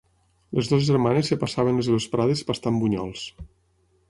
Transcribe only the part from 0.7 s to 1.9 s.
dues germanes es passaven